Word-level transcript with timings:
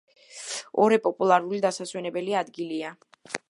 ორე 0.85 0.97
პოპულარული 1.03 1.61
დასასვენებელი 1.67 2.37
ადგილია. 2.43 2.95